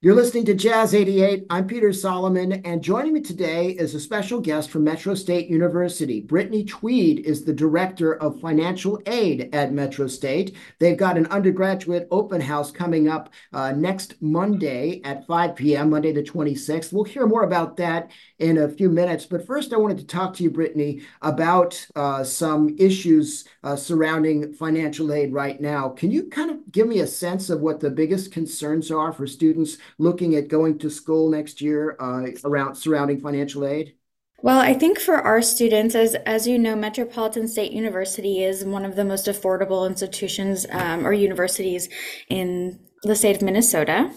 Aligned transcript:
You're 0.00 0.14
listening 0.14 0.44
to 0.44 0.54
Jazz 0.54 0.94
88. 0.94 1.46
I'm 1.50 1.66
Peter 1.66 1.92
Solomon, 1.92 2.52
and 2.64 2.80
joining 2.80 3.12
me 3.12 3.20
today 3.20 3.70
is 3.70 3.96
a 3.96 4.00
special 4.00 4.38
guest 4.38 4.70
from 4.70 4.84
Metro 4.84 5.12
State 5.12 5.48
University. 5.48 6.20
Brittany 6.20 6.64
Tweed 6.64 7.26
is 7.26 7.44
the 7.44 7.52
Director 7.52 8.14
of 8.14 8.40
Financial 8.40 9.02
Aid 9.06 9.52
at 9.52 9.72
Metro 9.72 10.06
State. 10.06 10.54
They've 10.78 10.96
got 10.96 11.18
an 11.18 11.26
undergraduate 11.26 12.06
open 12.12 12.40
house 12.40 12.70
coming 12.70 13.08
up 13.08 13.30
uh, 13.52 13.72
next 13.72 14.14
Monday 14.22 15.00
at 15.02 15.26
5 15.26 15.56
p.m., 15.56 15.90
Monday 15.90 16.12
the 16.12 16.22
26th. 16.22 16.92
We'll 16.92 17.02
hear 17.02 17.26
more 17.26 17.42
about 17.42 17.76
that 17.78 18.12
in 18.38 18.58
a 18.58 18.68
few 18.68 18.90
minutes. 18.90 19.26
But 19.26 19.48
first, 19.48 19.72
I 19.72 19.78
wanted 19.78 19.98
to 19.98 20.06
talk 20.06 20.32
to 20.34 20.44
you, 20.44 20.50
Brittany, 20.52 21.02
about 21.22 21.84
uh, 21.96 22.22
some 22.22 22.76
issues 22.78 23.48
uh, 23.64 23.74
surrounding 23.74 24.52
financial 24.52 25.12
aid 25.12 25.32
right 25.32 25.60
now. 25.60 25.88
Can 25.88 26.12
you 26.12 26.28
kind 26.28 26.52
of 26.52 26.58
give 26.70 26.86
me 26.86 27.00
a 27.00 27.06
sense 27.08 27.50
of 27.50 27.62
what 27.62 27.80
the 27.80 27.90
biggest 27.90 28.30
concerns 28.30 28.92
are 28.92 29.12
for 29.12 29.26
students 29.26 29.76
looking 29.98 30.34
at 30.34 30.48
going 30.48 30.78
to 30.78 30.90
school 30.90 31.30
next 31.30 31.60
year 31.60 31.96
uh, 32.00 32.26
around 32.44 32.74
surrounding 32.74 33.20
financial 33.20 33.66
aid? 33.66 33.94
Well, 34.40 34.60
I 34.60 34.72
think 34.72 35.00
for 35.00 35.16
our 35.16 35.42
students, 35.42 35.96
as 35.96 36.14
as 36.14 36.46
you 36.46 36.58
know, 36.58 36.76
Metropolitan 36.76 37.48
State 37.48 37.72
University 37.72 38.44
is 38.44 38.64
one 38.64 38.84
of 38.84 38.94
the 38.94 39.04
most 39.04 39.26
affordable 39.26 39.88
institutions 39.88 40.64
um, 40.70 41.04
or 41.04 41.12
universities 41.12 41.88
in 42.28 42.78
the 43.02 43.16
state 43.16 43.36
of 43.36 43.42
Minnesota. 43.42 44.12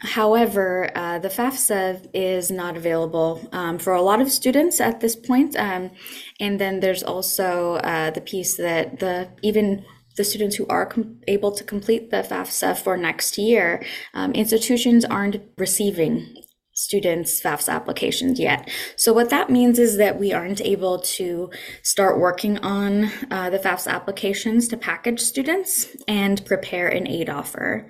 However, 0.00 0.90
uh, 0.96 1.18
the 1.18 1.28
FAFSA 1.28 2.08
is 2.14 2.50
not 2.50 2.76
available 2.76 3.46
um, 3.52 3.78
for 3.78 3.92
a 3.92 4.02
lot 4.02 4.20
of 4.20 4.30
students 4.30 4.80
at 4.80 5.00
this 5.00 5.14
point. 5.14 5.54
Um, 5.56 5.90
and 6.40 6.58
then 6.58 6.80
there's 6.80 7.02
also 7.02 7.74
uh, 7.74 8.10
the 8.10 8.22
piece 8.22 8.56
that 8.56 8.98
the 8.98 9.28
even 9.42 9.84
the 10.16 10.24
students 10.24 10.56
who 10.56 10.66
are 10.66 10.86
com- 10.86 11.20
able 11.28 11.52
to 11.52 11.64
complete 11.64 12.10
the 12.10 12.22
FAFSA 12.22 12.78
for 12.78 12.96
next 12.96 13.38
year, 13.38 13.84
um, 14.14 14.32
institutions 14.32 15.04
aren't 15.04 15.40
receiving 15.56 16.36
students' 16.80 17.40
FAFSA 17.40 17.68
applications 17.68 18.40
yet. 18.40 18.68
So 18.96 19.12
what 19.12 19.30
that 19.30 19.50
means 19.50 19.78
is 19.78 19.98
that 19.98 20.18
we 20.18 20.32
aren't 20.32 20.60
able 20.62 20.98
to 20.98 21.50
start 21.82 22.18
working 22.18 22.58
on 22.58 23.10
uh, 23.30 23.50
the 23.50 23.58
FAFSA 23.58 23.88
applications 23.88 24.66
to 24.68 24.76
package 24.76 25.20
students 25.20 25.94
and 26.08 26.44
prepare 26.46 26.88
an 26.88 27.06
aid 27.06 27.28
offer. 27.28 27.86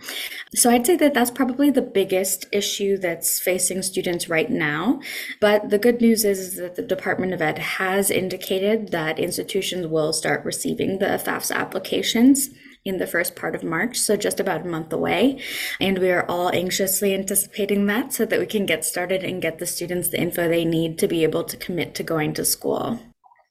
So 0.55 0.71
I'd 0.71 0.87
say 0.87 0.97
that 0.97 1.15
that's 1.15 1.31
probably 1.31 1.71
the 1.71 1.83
biggest 1.83 2.47
issue 2.53 2.99
that's 2.99 3.39
facing 3.39 3.83
students 3.83 4.29
right 4.29 4.51
now. 4.51 5.01
But 5.41 5.71
the 5.71 5.79
good 5.79 6.01
news 6.01 6.25
is, 6.25 6.41
is 6.41 6.57
that 6.57 6.75
the 6.75 6.83
Department 6.83 7.33
of 7.33 7.41
Ed 7.41 7.59
has 7.59 8.11
indicated 8.11 8.89
that 8.91 9.19
institutions 9.21 9.87
will 9.87 10.13
start 10.13 10.45
receiving 10.45 10.99
the 10.99 11.07
FAFSA 11.07 11.55
applications 11.55 12.51
in 12.85 12.99
the 12.99 13.07
first 13.07 13.37
part 13.37 13.55
of 13.55 13.63
March, 13.63 13.99
so 13.99 14.17
just 14.17 14.41
about 14.41 14.63
a 14.63 14.69
month 14.69 14.93
away. 14.93 15.43
And 15.81 15.99
we 15.99 16.11
are 16.11 16.25
all 16.29 16.51
anxiously 16.55 17.15
anticipating 17.15 17.87
that 17.87 18.13
so 18.13 18.25
that 18.25 18.41
we 18.41 18.47
can 18.47 18.67
get 18.67 18.85
started 18.85 19.23
and 19.23 19.43
get 19.43 19.59
the 19.59 19.67
students 19.67 20.09
the 20.09 20.21
info 20.21 20.49
they 20.49 20.65
need 20.65 20.99
to 20.99 21.09
be 21.09 21.23
able 21.23 21.45
to 21.45 21.57
commit 21.57 21.95
to 21.97 22.03
going 22.03 22.33
to 22.35 22.45
school. 22.45 22.99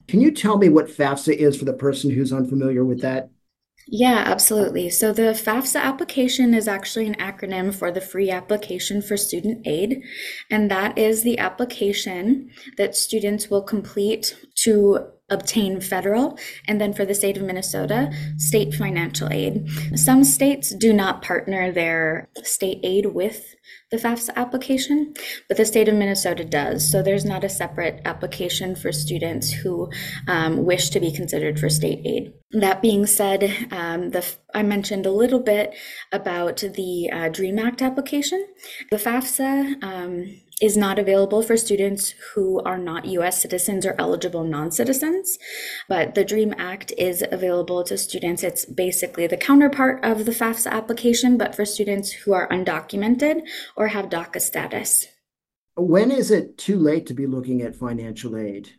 Can 0.07 0.21
you 0.21 0.31
tell 0.31 0.57
me 0.57 0.69
what 0.69 0.87
FAFSA 0.87 1.35
is 1.35 1.55
for 1.55 1.65
the 1.65 1.73
person 1.73 2.09
who's 2.09 2.33
unfamiliar 2.33 2.83
with 2.83 3.01
that? 3.01 3.29
Yeah, 3.91 4.23
absolutely. 4.25 4.89
So 4.89 5.13
the 5.13 5.33
FAFSA 5.33 5.81
application 5.81 6.53
is 6.53 6.67
actually 6.67 7.07
an 7.07 7.15
acronym 7.15 7.73
for 7.73 7.91
the 7.91 8.01
Free 8.01 8.29
Application 8.29 9.01
for 9.01 9.17
Student 9.17 9.65
Aid. 9.65 10.03
And 10.51 10.69
that 10.69 10.97
is 10.97 11.23
the 11.23 11.39
application 11.39 12.51
that 12.77 12.95
students 12.95 13.49
will 13.49 13.63
complete 13.63 14.35
to 14.63 15.07
obtain 15.29 15.81
federal 15.81 16.37
and 16.67 16.79
then 16.79 16.93
for 16.93 17.05
the 17.05 17.15
state 17.15 17.37
of 17.37 17.43
Minnesota, 17.43 18.11
state 18.37 18.73
financial 18.73 19.31
aid. 19.31 19.67
Some 19.95 20.23
states 20.23 20.73
do 20.75 20.93
not 20.93 21.21
partner 21.21 21.71
their 21.71 22.29
state 22.43 22.79
aid 22.83 23.07
with 23.07 23.55
the 23.91 23.97
FAFSA 23.97 24.35
application, 24.35 25.13
but 25.47 25.57
the 25.57 25.65
state 25.65 25.87
of 25.87 25.95
Minnesota 25.95 26.45
does. 26.45 26.89
So 26.89 27.01
there's 27.01 27.25
not 27.25 27.43
a 27.43 27.49
separate 27.49 28.01
application 28.05 28.75
for 28.75 28.91
students 28.91 29.51
who 29.51 29.89
um, 30.27 30.63
wish 30.63 30.89
to 30.91 30.99
be 30.99 31.11
considered 31.11 31.59
for 31.59 31.69
state 31.69 32.05
aid. 32.05 32.33
That 32.51 32.81
being 32.81 33.05
said, 33.05 33.67
um, 33.71 34.11
the, 34.11 34.25
I 34.53 34.63
mentioned 34.63 35.05
a 35.05 35.11
little 35.11 35.39
bit 35.39 35.75
about 36.11 36.57
the 36.57 37.09
uh, 37.11 37.29
DREAM 37.29 37.59
Act 37.59 37.81
application. 37.81 38.45
The 38.91 38.97
FAFSA 38.97 39.83
um, 39.83 40.39
is 40.61 40.75
not 40.75 40.99
available 40.99 41.41
for 41.41 41.57
students 41.57 42.13
who 42.33 42.59
are 42.61 42.77
not 42.77 43.05
US 43.05 43.41
citizens 43.41 43.85
or 43.85 43.95
eligible 43.97 44.43
non 44.43 44.71
citizens, 44.71 45.37
but 45.87 46.15
the 46.15 46.25
DREAM 46.25 46.53
Act 46.57 46.91
is 46.97 47.23
available 47.31 47.83
to 47.83 47.97
students. 47.97 48.43
It's 48.43 48.65
basically 48.65 49.27
the 49.27 49.37
counterpart 49.37 50.03
of 50.03 50.25
the 50.25 50.31
FAFSA 50.31 50.71
application, 50.71 51.37
but 51.37 51.55
for 51.55 51.65
students 51.65 52.11
who 52.11 52.33
are 52.33 52.49
undocumented 52.49 53.41
or 53.75 53.87
have 53.87 54.09
DACA 54.09 54.41
status. 54.41 55.07
When 55.75 56.11
is 56.11 56.29
it 56.29 56.57
too 56.57 56.77
late 56.77 57.05
to 57.07 57.13
be 57.13 57.25
looking 57.25 57.61
at 57.61 57.75
financial 57.75 58.35
aid? 58.35 58.78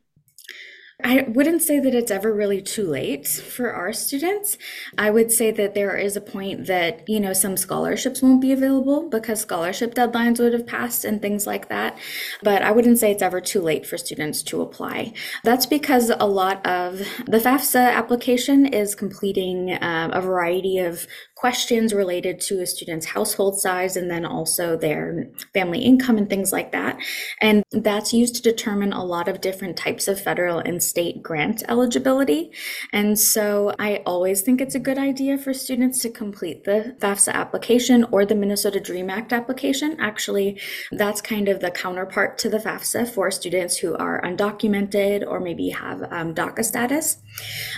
I 1.05 1.23
wouldn't 1.29 1.63
say 1.63 1.81
that 1.81 1.95
it's 1.95 2.11
ever 2.11 2.33
really 2.33 2.61
too 2.63 2.87
late 2.87 3.27
for 3.27 3.73
our 3.73 3.93
students. 3.93 4.57
I 4.99 5.11
would 5.11 5.31
say 5.31 5.51
that 5.51 5.75
there 5.75 5.97
is 5.97 6.17
a 6.17 6.21
point 6.21 6.67
that, 6.67 7.09
you 7.09 7.21
know, 7.21 7.33
some 7.33 7.57
scholarships 7.57 8.23
won't 8.23 8.41
be 8.41 8.53
available 8.53 9.09
because 9.09 9.41
scholarship 9.41 9.95
deadlines 9.95 10.39
would 10.39 10.53
have 10.53 10.67
passed 10.67 11.05
and 11.05 11.21
things 11.21 11.47
like 11.47 11.69
that. 11.69 11.99
But 12.43 12.63
I 12.63 12.73
wouldn't 12.73 12.99
say 12.99 13.11
it's 13.11 13.23
ever 13.23 13.41
too 13.41 13.61
late 13.61 13.87
for 13.87 13.99
students 13.99 14.43
to 14.45 14.63
apply. 14.63 15.13
That's 15.45 15.67
because 15.67 16.11
a 16.11 16.27
lot 16.27 16.65
of 16.67 16.99
the 17.27 17.39
FAFSA 17.39 17.93
application 17.95 18.67
is 18.67 18.95
completing 18.95 19.77
um, 19.83 20.13
a 20.13 20.21
variety 20.21 20.79
of 20.79 21.07
questions 21.41 21.95
related 21.95 22.39
to 22.39 22.61
a 22.61 22.67
student's 22.67 23.07
household 23.07 23.59
size 23.59 23.97
and 23.97 24.11
then 24.11 24.27
also 24.27 24.77
their 24.77 25.27
family 25.55 25.79
income 25.79 26.19
and 26.19 26.29
things 26.29 26.53
like 26.53 26.71
that. 26.71 26.99
And 27.41 27.65
that's 27.73 28.13
used 28.13 28.35
to 28.35 28.43
determine 28.43 28.93
a 28.93 29.03
lot 29.03 29.27
of 29.27 29.41
different 29.41 29.79
types 29.79 30.07
of 30.07 30.21
federal 30.21 30.59
and 30.59 30.83
state 30.83 31.23
grant 31.23 31.63
eligibility. 31.67 32.53
And 32.93 33.19
so 33.19 33.75
I 33.79 34.03
always 34.05 34.43
think 34.43 34.61
it's 34.61 34.75
a 34.75 34.79
good 34.79 34.99
idea 34.99 35.39
for 35.39 35.55
students 35.55 36.01
to 36.01 36.11
complete 36.11 36.65
the 36.65 36.95
FAFSA 36.99 37.33
application 37.33 38.05
or 38.13 38.27
the 38.27 38.35
Minnesota 38.35 38.79
DREAM 38.79 39.09
Act 39.09 39.33
application. 39.33 39.97
Actually, 39.99 40.61
that's 40.93 41.23
kind 41.23 41.49
of 41.49 41.61
the 41.61 41.71
counterpart 41.71 42.37
to 42.37 42.51
the 42.51 42.59
FAFSA 42.59 43.09
for 43.15 43.31
students 43.31 43.79
who 43.79 43.97
are 43.97 44.21
undocumented 44.21 45.27
or 45.27 45.41
maybe 45.41 45.71
have 45.71 46.03
um, 46.13 46.35
DACA 46.35 46.63
status. 46.63 47.17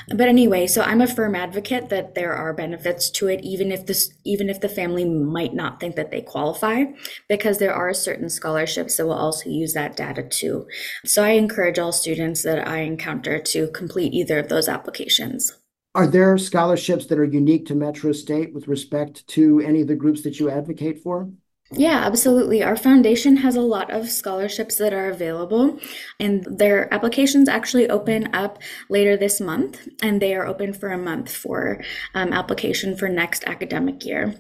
But 0.08 0.26
anyway, 0.26 0.66
so 0.66 0.82
I'm 0.82 1.00
a 1.00 1.06
firm 1.06 1.36
advocate 1.36 1.90
that 1.90 2.16
there 2.16 2.34
are 2.34 2.52
benefits 2.52 3.08
to 3.10 3.28
it 3.28 3.51
even 3.52 3.70
if 3.70 3.86
this 3.86 4.12
even 4.24 4.48
if 4.48 4.60
the 4.60 4.68
family 4.68 5.04
might 5.04 5.54
not 5.54 5.78
think 5.78 5.96
that 5.96 6.10
they 6.10 6.22
qualify 6.22 6.84
because 7.28 7.58
there 7.58 7.74
are 7.74 7.92
certain 7.92 8.30
scholarships 8.30 8.96
that 8.96 9.06
will 9.06 9.12
also 9.12 9.50
use 9.50 9.74
that 9.74 9.96
data 9.96 10.22
too. 10.22 10.66
So 11.04 11.22
i 11.22 11.30
encourage 11.30 11.78
all 11.78 11.92
students 11.92 12.42
that 12.42 12.66
i 12.66 12.78
encounter 12.78 13.38
to 13.38 13.68
complete 13.68 14.14
either 14.14 14.38
of 14.38 14.48
those 14.48 14.68
applications. 14.68 15.52
Are 15.94 16.06
there 16.06 16.38
scholarships 16.38 17.06
that 17.06 17.18
are 17.18 17.24
unique 17.24 17.66
to 17.66 17.74
metro 17.74 18.12
state 18.12 18.54
with 18.54 18.66
respect 18.66 19.26
to 19.28 19.60
any 19.60 19.82
of 19.82 19.88
the 19.88 19.94
groups 19.94 20.22
that 20.22 20.40
you 20.40 20.48
advocate 20.48 21.02
for 21.02 21.28
yeah, 21.74 22.04
absolutely. 22.04 22.62
Our 22.62 22.76
foundation 22.76 23.36
has 23.38 23.56
a 23.56 23.60
lot 23.60 23.90
of 23.90 24.10
scholarships 24.10 24.76
that 24.76 24.92
are 24.92 25.08
available, 25.08 25.78
and 26.20 26.44
their 26.44 26.92
applications 26.92 27.48
actually 27.48 27.88
open 27.88 28.34
up 28.34 28.58
later 28.88 29.16
this 29.16 29.40
month, 29.40 29.88
and 30.02 30.20
they 30.20 30.34
are 30.34 30.46
open 30.46 30.72
for 30.72 30.90
a 30.90 30.98
month 30.98 31.34
for 31.34 31.82
um, 32.14 32.32
application 32.32 32.96
for 32.96 33.08
next 33.08 33.44
academic 33.44 34.04
year. 34.04 34.34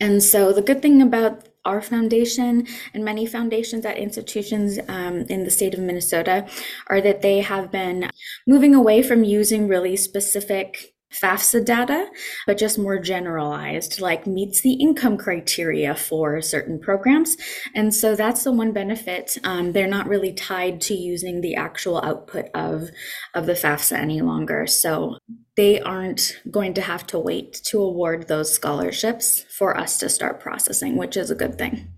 And 0.00 0.22
so, 0.22 0.52
the 0.52 0.62
good 0.62 0.82
thing 0.82 1.00
about 1.00 1.48
our 1.64 1.80
foundation 1.80 2.66
and 2.94 3.04
many 3.04 3.26
foundations 3.26 3.84
at 3.84 3.98
institutions 3.98 4.78
um, 4.88 5.20
in 5.28 5.44
the 5.44 5.50
state 5.50 5.74
of 5.74 5.80
Minnesota 5.80 6.46
are 6.88 7.00
that 7.00 7.22
they 7.22 7.40
have 7.40 7.70
been 7.70 8.10
moving 8.46 8.74
away 8.74 9.02
from 9.02 9.24
using 9.24 9.68
really 9.68 9.96
specific 9.96 10.95
FAFSA 11.20 11.64
data, 11.64 12.08
but 12.46 12.58
just 12.58 12.78
more 12.78 12.98
generalized, 12.98 14.00
like 14.00 14.26
meets 14.26 14.60
the 14.60 14.74
income 14.74 15.16
criteria 15.16 15.94
for 15.94 16.40
certain 16.40 16.78
programs. 16.78 17.36
And 17.74 17.94
so 17.94 18.14
that's 18.14 18.44
the 18.44 18.52
one 18.52 18.72
benefit. 18.72 19.38
Um, 19.44 19.72
they're 19.72 19.86
not 19.86 20.08
really 20.08 20.32
tied 20.32 20.80
to 20.82 20.94
using 20.94 21.40
the 21.40 21.56
actual 21.56 22.02
output 22.04 22.46
of, 22.54 22.90
of 23.34 23.46
the 23.46 23.54
FAFSA 23.54 23.96
any 23.98 24.20
longer. 24.20 24.66
So 24.66 25.18
they 25.56 25.80
aren't 25.80 26.40
going 26.50 26.74
to 26.74 26.82
have 26.82 27.06
to 27.08 27.18
wait 27.18 27.54
to 27.64 27.80
award 27.80 28.28
those 28.28 28.52
scholarships 28.52 29.44
for 29.50 29.76
us 29.76 29.98
to 29.98 30.08
start 30.08 30.40
processing, 30.40 30.96
which 30.96 31.16
is 31.16 31.30
a 31.30 31.34
good 31.34 31.56
thing. 31.56 31.88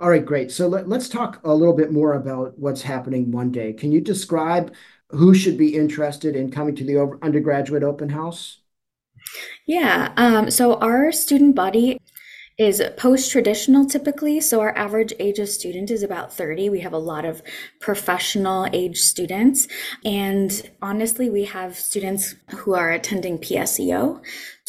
All 0.00 0.08
right, 0.08 0.24
great. 0.24 0.50
So 0.50 0.66
let, 0.66 0.90
us 0.90 1.10
talk 1.10 1.40
a 1.44 1.54
little 1.54 1.76
bit 1.76 1.92
more 1.92 2.14
about 2.14 2.58
what's 2.58 2.80
happening 2.80 3.30
Monday. 3.30 3.74
Can 3.74 3.92
you 3.92 4.00
describe 4.00 4.72
who 5.10 5.34
should 5.34 5.58
be 5.58 5.74
interested 5.74 6.36
in 6.36 6.50
coming 6.50 6.74
to 6.76 6.84
the 6.84 7.18
undergraduate 7.22 7.82
open 7.82 8.10
house? 8.10 8.60
Yeah, 9.66 10.12
um, 10.16 10.50
so 10.50 10.74
our 10.74 11.12
student 11.12 11.54
body 11.54 12.00
is 12.60 12.82
post 12.98 13.30
traditional 13.32 13.86
typically. 13.86 14.38
So 14.38 14.60
our 14.60 14.76
average 14.76 15.14
age 15.18 15.38
of 15.38 15.48
student 15.48 15.90
is 15.90 16.02
about 16.02 16.30
30. 16.30 16.68
We 16.68 16.80
have 16.80 16.92
a 16.92 16.98
lot 16.98 17.24
of 17.24 17.42
professional 17.80 18.68
age 18.74 18.98
students. 18.98 19.66
And 20.04 20.70
honestly, 20.82 21.30
we 21.30 21.44
have 21.46 21.74
students 21.74 22.34
who 22.50 22.74
are 22.74 22.90
attending 22.90 23.38
PSEO 23.38 24.20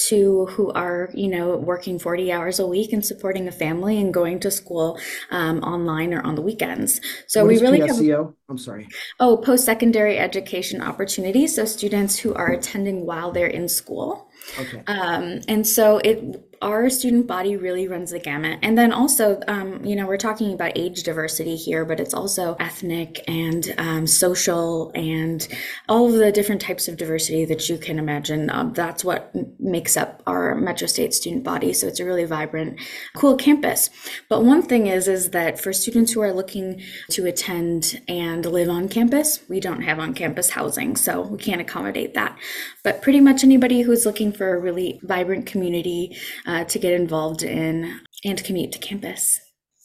to 0.07 0.45
who 0.47 0.71
are, 0.71 1.09
you 1.13 1.27
know, 1.27 1.57
working 1.57 1.99
40 1.99 2.31
hours 2.31 2.59
a 2.59 2.65
week 2.65 2.93
and 2.93 3.05
supporting 3.05 3.49
a 3.49 3.51
family 3.51 3.99
and 3.99 4.13
going 4.13 4.39
to 4.39 4.51
school 4.51 4.97
um, 5.29 5.59
online 5.59 6.13
or 6.13 6.21
on 6.21 6.35
the 6.35 6.41
weekends. 6.41 7.01
So 7.27 7.43
what 7.43 7.49
we 7.49 7.59
really 7.59 7.81
PSEO? 7.81 8.25
have. 8.25 8.33
I'm 8.49 8.57
sorry. 8.57 8.87
Oh, 9.19 9.35
post 9.35 9.65
secondary 9.65 10.17
education 10.17 10.81
opportunities. 10.81 11.55
So 11.55 11.65
students 11.65 12.17
who 12.17 12.33
are 12.35 12.51
attending 12.51 13.05
while 13.05 13.33
they're 13.33 13.47
in 13.47 13.67
school. 13.67 14.30
Okay. 14.59 14.83
Um, 14.87 15.41
and 15.47 15.65
so 15.67 15.97
it 15.99 16.47
our 16.61 16.89
student 16.89 17.25
body 17.25 17.57
really 17.57 17.87
runs 17.87 18.11
the 18.11 18.19
gamut. 18.19 18.59
And 18.61 18.77
then 18.77 18.91
also, 18.91 19.41
um, 19.47 19.83
you 19.83 19.95
know, 19.95 20.05
we're 20.05 20.17
talking 20.17 20.53
about 20.53 20.73
age 20.75 21.03
diversity 21.03 21.55
here, 21.55 21.85
but 21.85 21.99
it's 21.99 22.13
also 22.13 22.55
ethnic 22.59 23.23
and 23.27 23.73
um, 23.77 24.05
social 24.05 24.91
and 24.93 25.47
all 25.89 26.07
of 26.07 26.13
the 26.13 26.31
different 26.31 26.61
types 26.61 26.87
of 26.87 26.97
diversity 26.97 27.45
that 27.45 27.67
you 27.67 27.77
can 27.77 27.97
imagine. 27.97 28.49
Um, 28.51 28.73
that's 28.73 29.03
what 29.03 29.31
makes 29.59 29.97
up 29.97 30.21
our 30.27 30.40
Metro 30.55 30.87
State 30.87 31.13
student 31.13 31.43
body. 31.43 31.73
So 31.73 31.87
it's 31.87 31.99
a 31.99 32.05
really 32.05 32.25
vibrant, 32.25 32.79
cool 33.15 33.35
campus. 33.35 33.89
But 34.29 34.43
one 34.43 34.61
thing 34.61 34.87
is, 34.87 35.07
is 35.07 35.31
that 35.31 35.59
for 35.59 35.73
students 35.73 36.11
who 36.11 36.21
are 36.21 36.33
looking 36.33 36.81
to 37.11 37.25
attend 37.25 38.01
and 38.07 38.45
live 38.45 38.69
on 38.69 38.89
campus, 38.89 39.41
we 39.49 39.59
don't 39.59 39.81
have 39.81 39.99
on 39.99 40.13
campus 40.13 40.49
housing, 40.51 40.95
so 40.95 41.21
we 41.21 41.37
can't 41.37 41.61
accommodate 41.61 42.13
that. 42.13 42.37
But 42.83 43.01
pretty 43.01 43.21
much 43.21 43.43
anybody 43.43 43.81
who's 43.81 44.05
looking 44.05 44.31
for 44.31 44.53
a 44.53 44.59
really 44.59 44.99
vibrant 45.03 45.45
community, 45.45 46.17
uh, 46.45 46.63
to 46.65 46.79
get 46.79 46.93
involved 46.93 47.43
in 47.43 47.99
and 48.23 48.43
commute 48.43 48.71
to 48.73 48.79
campus. 48.79 49.39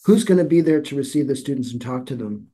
Who's 0.05 0.23
going 0.23 0.37
to 0.37 0.43
be 0.43 0.61
there 0.61 0.81
to 0.81 0.95
receive 0.95 1.27
the 1.27 1.35
students 1.35 1.71
and 1.71 1.81
talk 1.81 2.05
to 2.07 2.15
them? 2.15 2.47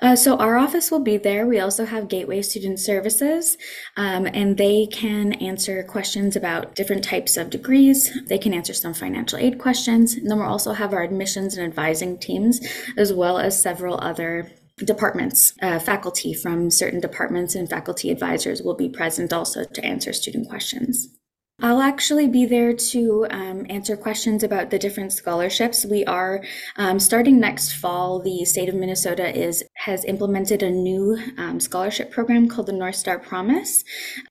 Uh, 0.00 0.16
so 0.16 0.36
our 0.36 0.56
office 0.56 0.90
will 0.90 1.02
be 1.02 1.16
there. 1.16 1.46
We 1.46 1.60
also 1.60 1.84
have 1.84 2.08
Gateway 2.08 2.42
Student 2.42 2.78
Services, 2.80 3.56
um, 3.96 4.26
and 4.26 4.56
they 4.56 4.86
can 4.86 5.34
answer 5.34 5.82
questions 5.82 6.36
about 6.36 6.74
different 6.74 7.04
types 7.04 7.36
of 7.36 7.50
degrees. 7.50 8.10
They 8.26 8.38
can 8.38 8.54
answer 8.54 8.74
some 8.74 8.94
financial 8.94 9.38
aid 9.38 9.58
questions. 9.58 10.14
And 10.14 10.30
then 10.30 10.38
we'll 10.38 10.48
also 10.48 10.72
have 10.72 10.92
our 10.92 11.02
admissions 11.02 11.56
and 11.56 11.66
advising 11.66 12.18
teams, 12.18 12.60
as 12.96 13.12
well 13.12 13.38
as 13.38 13.60
several 13.60 13.98
other 14.00 14.50
departments. 14.78 15.52
Uh, 15.62 15.78
faculty 15.78 16.34
from 16.34 16.70
certain 16.70 17.00
departments 17.00 17.54
and 17.54 17.70
faculty 17.70 18.10
advisors 18.10 18.62
will 18.62 18.74
be 18.74 18.88
present 18.88 19.32
also 19.32 19.64
to 19.64 19.84
answer 19.84 20.12
student 20.12 20.48
questions. 20.48 21.13
I'll 21.60 21.80
actually 21.80 22.26
be 22.26 22.46
there 22.46 22.72
to 22.72 23.26
um, 23.30 23.64
answer 23.70 23.96
questions 23.96 24.42
about 24.42 24.70
the 24.70 24.78
different 24.78 25.12
scholarships. 25.12 25.86
We 25.86 26.04
are 26.04 26.42
um, 26.76 26.98
starting 26.98 27.38
next 27.38 27.74
fall. 27.74 28.20
The 28.20 28.44
state 28.44 28.68
of 28.68 28.74
Minnesota 28.74 29.32
is 29.32 29.62
has 29.74 30.04
implemented 30.04 30.64
a 30.64 30.70
new 30.70 31.16
um, 31.38 31.60
scholarship 31.60 32.10
program 32.10 32.48
called 32.48 32.66
the 32.66 32.72
North 32.72 32.96
Star 32.96 33.20
Promise. 33.20 33.84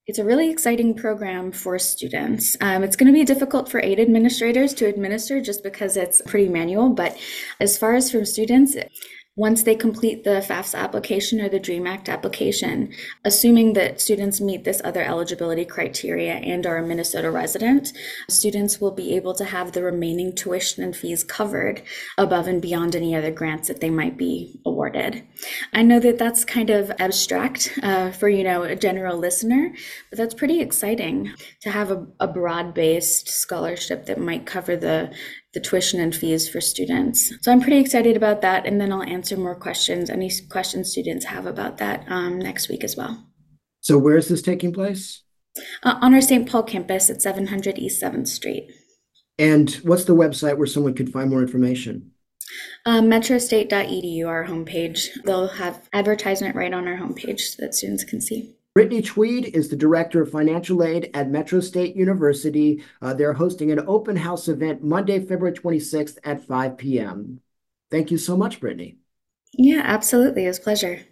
It's 0.06 0.20
a 0.20 0.25
really 0.25 0.50
exciting 0.50 0.96
program 0.96 1.54
for 1.54 1.80
students. 1.80 2.58
Um, 2.60 2.84
it's 2.84 2.98
going 2.98 3.12
to 3.12 3.18
be 3.18 3.24
difficult 3.24 3.69
for 3.69 3.80
aid 3.80 4.02
administrators 4.02 4.74
to 4.76 4.86
administer 4.86 5.40
just 5.40 5.64
because 5.64 5.96
it's 5.96 6.22
pretty 6.24 6.50
manual. 6.50 6.90
But 6.90 7.18
as 7.62 7.78
far 7.78 7.96
as 7.96 8.12
for 8.12 8.26
students, 8.26 8.76
once 9.35 9.63
they 9.63 9.75
complete 9.75 10.24
the 10.24 10.45
FAFSA 10.47 10.77
application 10.77 11.41
or 11.41 11.50
the 11.50 11.59
DREAM 11.59 11.88
Act 11.88 12.07
application, 12.07 12.94
assuming 13.25 13.74
that 13.74 14.00
students 14.00 14.39
meet 14.39 14.63
this 14.63 14.80
other 14.83 15.01
eligibility 15.01 15.65
criteria 15.65 16.33
and 16.33 16.68
are 16.68 16.77
a 16.77 16.85
Minnesota 16.85 17.31
resident, 17.31 17.94
students 18.30 18.80
will 18.80 18.91
be 18.91 19.15
able 19.15 19.33
to 19.33 19.45
have 19.45 19.71
the 19.71 19.81
remaining 19.81 20.35
tuition 20.35 20.83
and 20.83 20.95
fees 20.95 21.24
covered 21.24 21.81
above 22.15 22.47
and 22.47 22.62
beyond 22.62 22.95
any 22.95 23.15
other 23.15 23.31
grants 23.31 23.68
that 23.68 23.81
they 23.81 23.89
might 23.89 24.18
be 24.18 24.59
awarded. 24.68 25.24
I 25.74 25.81
know 25.81 26.00
that 26.00 26.19
that's 26.19 26.45
kind 26.45 26.69
of 26.69 26.91
abstract 27.00 27.80
uh, 27.81 28.12
for, 28.12 28.30
you 28.30 28.44
know, 28.44 28.62
a 28.62 28.75
general 28.75 29.18
listener, 29.18 29.74
but 30.12 30.18
that's 30.18 30.35
pretty 30.35 30.62
exciting 30.62 31.33
to 31.62 31.71
have 31.71 31.89
a, 31.89 32.06
a 32.19 32.27
broad-based 32.27 33.27
scholarship 33.27 34.06
that 34.06 34.19
might 34.19 34.45
cover 34.45 34.75
the 34.75 35.12
the 35.54 35.60
tuition 35.60 36.00
and 36.00 36.16
fees 36.16 36.50
for 36.50 36.60
students. 36.60 37.32
So 37.42 37.52
I'm 37.52 37.62
pretty 37.62 37.78
excited 37.80 38.18
about 38.18 38.42
that. 38.42 38.66
And 38.66 38.82
then 38.82 38.92
I'll 38.92 39.04
answer 39.04 39.38
more 39.38 39.56
questions, 39.56 40.10
any 40.10 40.32
questions 40.50 40.92
students 40.92 41.26
have 41.26 41.46
about 41.46 41.78
that 41.78 42.06
um, 42.08 42.40
next 42.40 42.70
week 42.70 42.84
as 42.84 42.98
well. 42.98 43.26
So 43.82 43.98
where 43.98 44.18
is 44.18 44.30
this 44.30 44.42
taking 44.42 44.74
place? 44.74 45.22
Uh, 45.84 46.00
on 46.02 46.14
our 46.14 46.22
St. 46.22 46.50
Paul 46.50 46.64
campus 46.64 47.10
at 47.10 47.22
700 47.22 47.78
East 47.78 48.02
7th 48.02 48.28
Street. 48.28 48.72
And 49.38 49.72
what's 49.84 50.06
the 50.06 50.16
website 50.16 50.58
where 50.58 50.68
someone 50.68 50.94
could 50.94 51.12
find 51.12 51.30
more 51.30 51.42
information? 51.42 52.12
Uh, 52.86 53.02
metrostate.edu, 53.02 54.28
our 54.28 54.46
homepage. 54.46 55.10
They'll 55.24 55.48
have 55.48 55.88
advertisement 55.94 56.56
right 56.56 56.74
on 56.74 56.88
our 56.88 56.98
homepage 56.98 57.40
so 57.40 57.62
that 57.64 57.76
students 57.76 58.04
can 58.04 58.22
see. 58.22 58.56
Brittany 58.75 59.04
Tweed 59.04 59.46
is 59.54 59.70
the 59.70 59.75
Director 59.75 60.24
of 60.24 60.31
Financial 60.31 60.84
Aid 60.84 61.12
at 61.14 61.30
Metro 61.30 61.60
State 61.60 61.96
University. 61.96 62.84
Uh, 63.04 63.14
they're 63.14 63.34
hosting 63.34 63.72
an 63.72 63.84
open 63.86 64.16
house 64.16 64.48
event 64.48 64.84
Monday, 64.84 65.20
February 65.20 65.54
26th 65.54 66.18
at 66.24 66.44
5 66.48 66.78
p.m. 66.78 67.40
Thank 67.92 68.10
you 68.10 68.18
so 68.18 68.36
much, 68.36 68.60
Brittany. 68.60 68.98
Yeah, 69.54 69.84
absolutely. 69.84 70.46
It 70.46 70.48
was 70.48 70.58
a 70.58 70.62
pleasure. 70.62 71.06